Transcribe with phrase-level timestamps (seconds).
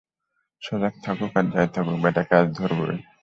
[0.61, 2.97] সজাগ থাকুক আর যা-ই থাকুক, ব্যাটাকে আজ ধরবই।